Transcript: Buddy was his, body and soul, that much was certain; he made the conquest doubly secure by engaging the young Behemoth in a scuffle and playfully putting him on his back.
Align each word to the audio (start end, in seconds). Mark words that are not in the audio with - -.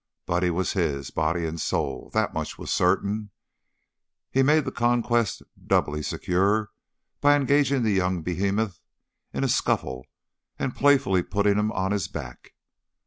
Buddy 0.25 0.49
was 0.49 0.73
his, 0.73 1.11
body 1.11 1.45
and 1.45 1.61
soul, 1.61 2.09
that 2.13 2.33
much 2.33 2.57
was 2.57 2.71
certain; 2.71 3.29
he 4.31 4.41
made 4.41 4.65
the 4.65 4.71
conquest 4.71 5.43
doubly 5.63 6.01
secure 6.01 6.71
by 7.19 7.35
engaging 7.35 7.83
the 7.83 7.91
young 7.91 8.23
Behemoth 8.23 8.81
in 9.31 9.43
a 9.43 9.47
scuffle 9.47 10.07
and 10.57 10.75
playfully 10.75 11.21
putting 11.21 11.53
him 11.59 11.71
on 11.71 11.91
his 11.91 12.07
back. 12.07 12.55